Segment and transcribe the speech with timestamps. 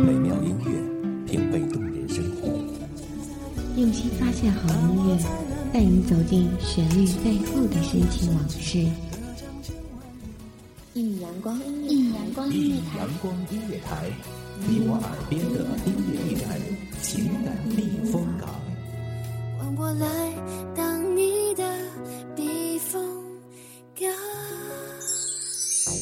[0.00, 2.48] 美妙音乐，品味动人生活。
[3.76, 5.18] 用心发现好音乐，
[5.72, 8.78] 带你走进旋律背后的深情往事。
[10.94, 14.10] 一米阳光，一米阳光音乐台，阳光音乐台，
[14.66, 16.58] 你我耳边的音乐驿站，
[17.02, 18.48] 情感避风港。
[19.58, 20.06] 换我来
[20.74, 21.29] 当你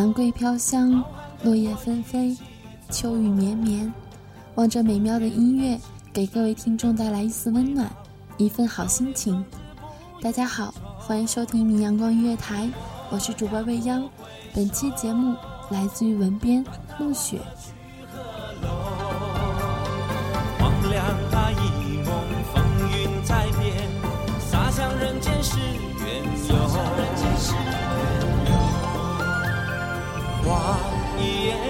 [0.00, 1.04] 兰桂飘香，
[1.42, 2.34] 落叶纷飞，
[2.88, 3.92] 秋雨绵绵。
[4.54, 5.78] 望着美妙的音乐，
[6.10, 7.86] 给各位听众带来一丝温暖，
[8.38, 9.44] 一份好心情。
[10.22, 12.66] 大家好，欢迎收听明阳光音乐台，
[13.10, 14.08] 我是主播未央。
[14.54, 15.36] 本期节目
[15.68, 16.64] 来自于文编
[16.98, 17.38] 暮雪。
[30.50, 30.80] 望
[31.16, 31.69] 一眼。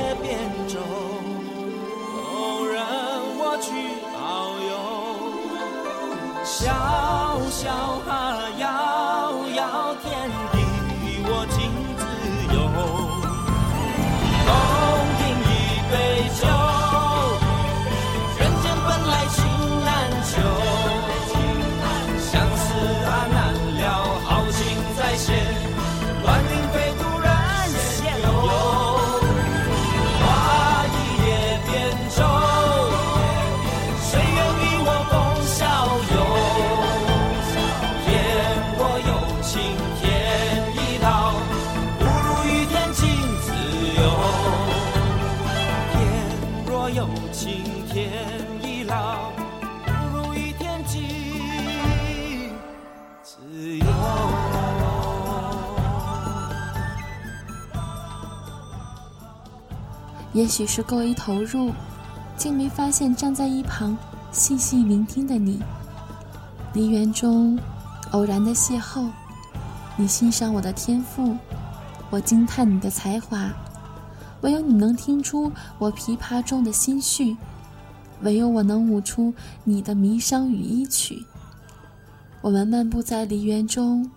[47.00, 48.12] 有情天
[48.62, 49.30] 亦老，
[49.86, 52.52] 不如一天尽
[53.22, 53.86] 自由。
[60.34, 61.72] 也许是过于投入，
[62.36, 63.96] 竟没发现站在一旁
[64.30, 65.62] 细细聆听的你。
[66.74, 67.58] 梨园中
[68.10, 69.08] 偶然的邂逅，
[69.96, 71.34] 你欣赏我的天赋，
[72.10, 73.48] 我惊叹你的才华。
[74.42, 77.36] 唯有你能听出我琵琶中的心绪，
[78.22, 79.32] 唯有我能舞出
[79.64, 81.24] 你的霓裳羽衣曲。
[82.40, 84.10] 我们漫步在梨园中，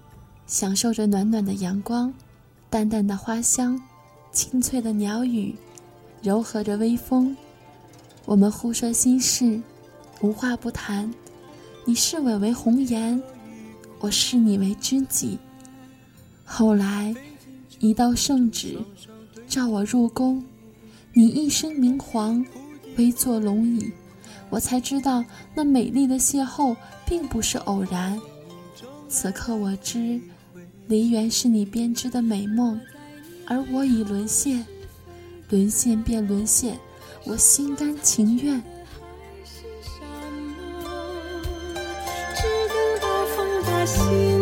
[0.48, 2.14] 享受着暖暖的阳光，
[2.70, 3.82] 淡淡的花香，
[4.32, 5.56] 清脆的鸟语。
[6.22, 7.36] 柔和着微风，
[8.24, 9.62] 我们互说心事，
[10.22, 11.14] 无话不谈。
[11.84, 13.22] 你视我为红颜，
[14.00, 15.38] 我视你为知己。
[16.46, 17.14] 后来，
[17.80, 18.80] 一道圣旨，
[19.54, 20.44] 召我入宫，
[21.14, 22.44] 你一身明黄，
[22.98, 23.92] 微坐龙椅，
[24.50, 26.76] 我才知道那美丽的邂逅
[27.06, 28.20] 并不是偶然。
[29.08, 30.20] 此刻我知，
[30.88, 32.82] 梨园是你编织的美梦，
[33.46, 34.66] 而我已沦陷。
[35.52, 36.80] 沦陷便沦陷，
[37.24, 38.60] 我心甘情愿。
[42.36, 44.33] 只等到风把心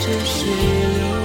[0.00, 1.17] 这是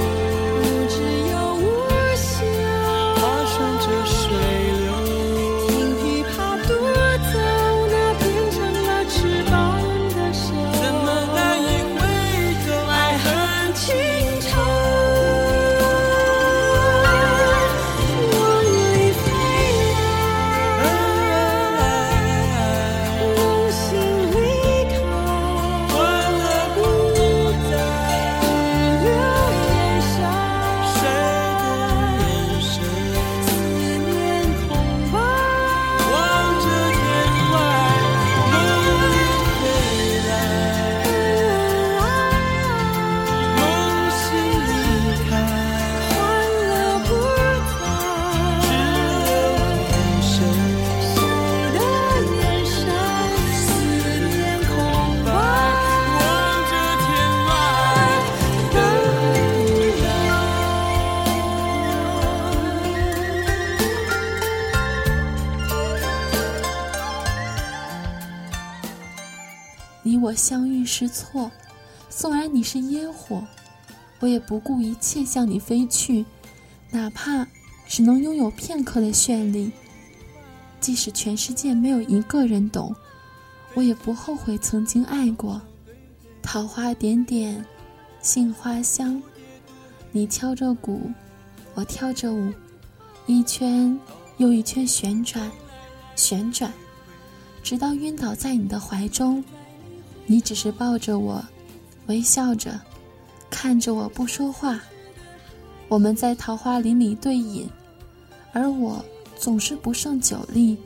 [70.03, 71.49] 你我相遇是错，
[72.09, 73.41] 纵然你是烟火，
[74.19, 76.25] 我也不顾一切向你飞去，
[76.91, 77.47] 哪怕
[77.87, 79.71] 只能拥有片刻的绚丽。
[80.81, 82.93] 即使全世界没有一个人懂，
[83.73, 85.61] 我也不后悔曾经爱过。
[86.41, 87.65] 桃花点点，
[88.21, 89.23] 杏花香，
[90.11, 91.09] 你敲着鼓，
[91.73, 92.53] 我跳着舞，
[93.25, 93.97] 一圈
[94.35, 95.49] 又一圈旋转，
[96.17, 96.73] 旋转，
[97.63, 99.41] 直到晕倒在你的怀中。
[100.25, 101.43] 你只是抱着我，
[102.07, 102.79] 微笑着，
[103.49, 104.79] 看着我不说话。
[105.87, 107.69] 我们在桃花林里对饮，
[108.51, 109.03] 而我
[109.37, 110.77] 总是不胜酒力，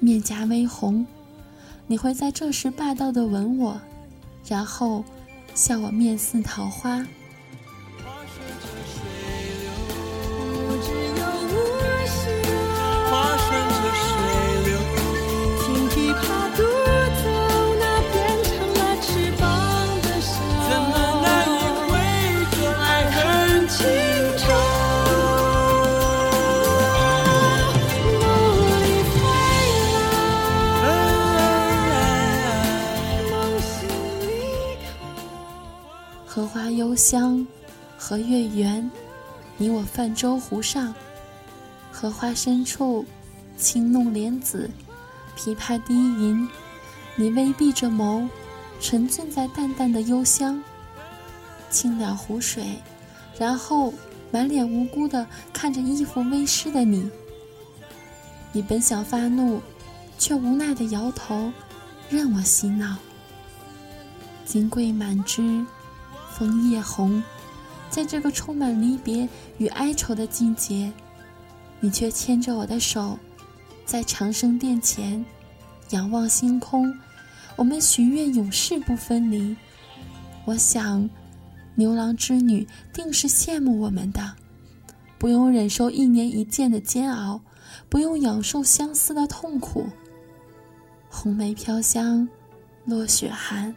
[0.00, 1.06] 面颊微红。
[1.86, 3.80] 你会在这时霸道的吻我。
[4.46, 5.04] 然后，
[5.54, 7.06] 笑我面似桃花。
[36.98, 37.46] 香，
[37.96, 38.90] 和月圆，
[39.56, 40.92] 你我泛舟湖上。
[41.92, 43.06] 荷花深处，
[43.56, 44.68] 轻弄莲子，
[45.36, 46.48] 琵琶低吟。
[47.14, 48.28] 你微闭着眸，
[48.80, 50.60] 沉醉在淡淡的幽香。
[51.70, 52.82] 清了湖水，
[53.38, 53.94] 然后
[54.32, 57.08] 满脸无辜地看着衣服微湿的你。
[58.50, 59.62] 你本想发怒，
[60.18, 61.52] 却无奈地摇头，
[62.10, 62.96] 任我洗脑。
[64.44, 65.64] 金桂满枝。
[66.38, 67.20] 枫叶红，
[67.90, 70.92] 在这个充满离别与哀愁的季节，
[71.80, 73.18] 你却牵着我的手，
[73.84, 75.24] 在长生殿前
[75.90, 76.94] 仰望星空。
[77.56, 79.56] 我们许愿永世不分离。
[80.44, 81.10] 我想，
[81.74, 84.34] 牛郎织女定是羡慕我们的，
[85.18, 87.40] 不用忍受一年一见的煎熬，
[87.88, 89.88] 不用养受相思的痛苦。
[91.10, 92.28] 红梅飘香，
[92.84, 93.74] 落雪寒。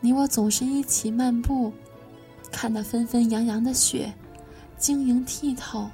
[0.00, 1.72] 你我总是一起漫步，
[2.50, 4.12] 看那纷纷扬扬的雪，
[4.78, 5.90] 晶莹剔透，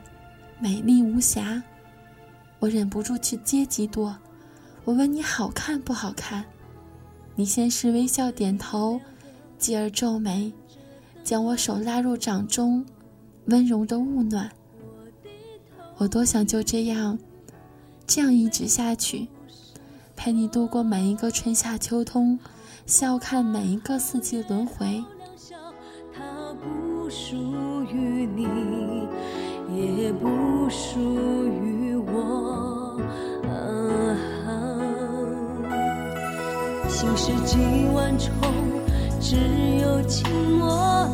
[0.61, 1.61] 美丽无瑕。
[2.61, 4.17] 我忍不住去接几朵，
[4.85, 6.45] 我问你好看不好看？
[7.35, 9.01] 你先是微笑点头，
[9.59, 10.53] 继而皱眉，
[11.25, 12.87] 将我手拉入掌中，
[13.47, 14.51] 温柔的捂暖。
[15.97, 17.19] 我多想就这样，
[18.07, 19.27] 这样一直下去，
[20.15, 22.39] 陪你度过每一个春夏秋冬。
[22.87, 25.05] 笑看每一个四季轮回。
[26.15, 27.37] 它不属
[27.83, 28.47] 于你，
[29.75, 31.01] 也不属
[31.49, 33.01] 于我。
[33.45, 33.51] 啊
[36.89, 37.59] 心事几
[37.93, 38.31] 万重，
[39.21, 39.37] 只
[39.83, 41.11] 有情默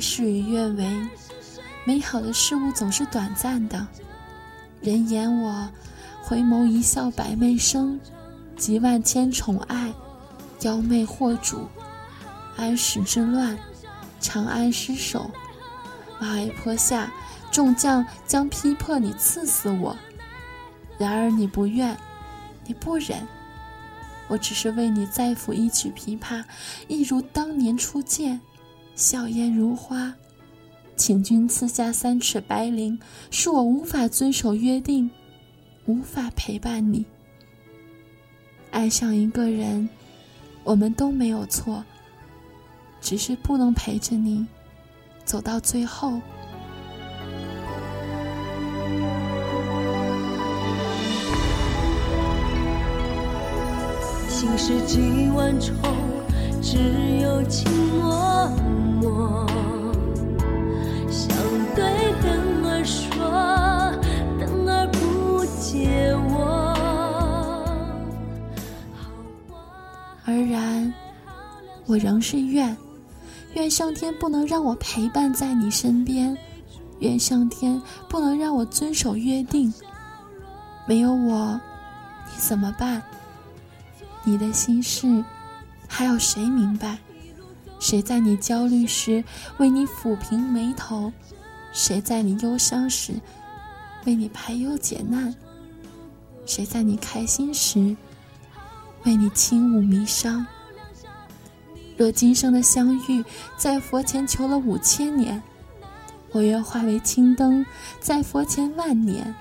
[0.00, 1.08] 事与愿违，
[1.84, 3.86] 美好的事物总是短暂的。
[4.80, 5.68] 人言我，
[6.22, 8.00] 回眸一笑百媚生，
[8.56, 9.92] 集万千宠爱，
[10.62, 11.68] 妖媚惑主。
[12.56, 13.58] 安史之乱，
[14.20, 15.30] 长安失守，
[16.18, 17.12] 马嵬坡下，
[17.50, 19.96] 众将将劈破你，刺死我。
[20.98, 21.96] 然而你不愿，
[22.66, 23.26] 你不忍，
[24.28, 26.44] 我只是为你再抚一曲琵琶，
[26.88, 28.40] 一如当年初见。
[29.00, 30.12] 笑颜如花，
[30.94, 32.98] 请君赐下三尺白绫，
[33.30, 35.10] 是我无法遵守约定，
[35.86, 37.06] 无法陪伴你。
[38.70, 39.88] 爱上一个人，
[40.64, 41.82] 我们都没有错，
[43.00, 44.46] 只是不能陪着你
[45.24, 46.20] 走到最后。
[54.28, 55.74] 心事几万重，
[56.60, 56.76] 只
[57.22, 57.66] 有情
[59.10, 59.46] 默。
[61.10, 61.28] 想
[61.74, 61.84] 对
[62.22, 63.18] 灯儿说，
[64.38, 66.74] 灯儿不解我。
[70.24, 70.92] 而然，
[71.86, 72.76] 我仍是愿，
[73.54, 76.36] 愿上天不能让我陪伴在你身边，
[77.00, 79.72] 愿上天不能让我遵守约定。
[80.86, 81.60] 没有我，
[82.26, 83.02] 你怎么办？
[84.22, 85.24] 你的心事，
[85.88, 86.98] 还有谁明白？
[87.90, 89.24] 谁在你焦虑时
[89.58, 91.12] 为你抚平眉头？
[91.72, 93.14] 谁在你忧伤时
[94.04, 95.34] 为你排忧解难？
[96.46, 97.96] 谁在你开心时
[99.02, 100.46] 为你轻舞霓裳？
[101.96, 103.24] 若今生的相遇
[103.56, 105.42] 在佛前求了五千年，
[106.30, 107.66] 我愿化为青灯，
[107.98, 109.34] 在佛前万年，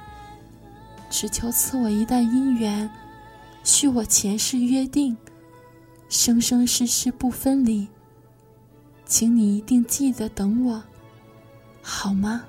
[1.08, 2.90] 只求赐我一段姻缘，
[3.64, 5.16] 续我前世约定，
[6.10, 7.88] 生生世世不分离。
[9.10, 10.84] 请你一定记得等我，
[11.82, 12.46] 好吗？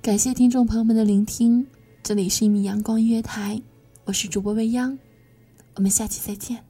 [0.00, 1.66] 感谢听众朋友们的聆听，
[2.02, 3.60] 这里是一米阳光音乐台，
[4.06, 4.98] 我是主播未央，
[5.74, 6.64] 我们下期再见。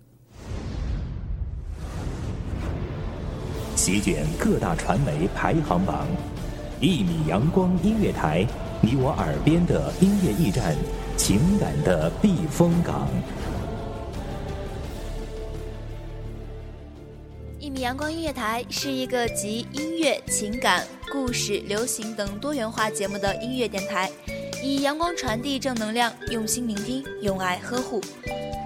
[3.76, 6.06] 席卷各大传媒排行榜，
[6.80, 8.46] 一米阳光音乐台，
[8.80, 10.76] 你我耳边的音乐驿站，
[11.16, 13.08] 情感的避风港。
[17.58, 24.08] 一米阳光音乐台是一个集音乐、情感、故事、流行等多元化节目的音乐电台，
[24.62, 28.00] 以阳光传递正能量，用心聆听，用爱呵护。